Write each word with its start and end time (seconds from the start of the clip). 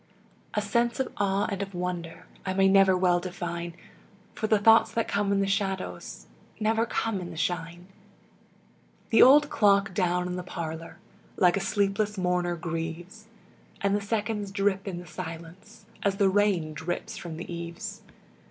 A 0.55 0.63
sense 0.63 0.99
of 0.99 1.11
awe 1.17 1.45
and 1.51 1.61
of 1.61 1.75
wonder 1.75 2.25
I 2.43 2.55
may 2.55 2.67
never 2.67 2.97
well 2.97 3.19
define, 3.19 3.75
For 4.33 4.47
the 4.47 4.57
thoughts 4.57 4.91
that 4.93 5.07
come 5.07 5.31
in 5.31 5.41
the 5.41 5.45
shadows 5.45 6.25
Never 6.59 6.87
come 6.87 7.21
in 7.21 7.29
the 7.29 7.37
shine. 7.37 7.85
The 9.11 9.21
old 9.21 9.51
clock 9.51 9.93
down 9.93 10.25
in 10.25 10.37
the 10.37 10.41
parlor 10.41 10.97
Like 11.37 11.55
a 11.55 11.59
sleepless 11.59 12.17
mourner 12.17 12.55
grieves, 12.55 13.27
And 13.79 13.95
the 13.95 14.01
seconds 14.01 14.49
drip 14.49 14.87
in 14.87 14.97
the 14.97 15.05
silence 15.05 15.85
As 16.01 16.15
the 16.15 16.29
rain 16.29 16.73
drips 16.73 17.15
from 17.17 17.37
the 17.37 17.53
eaves. 17.53 18.01